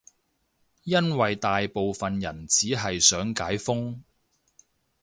[0.81, 4.01] 因爲大部分人只係想解封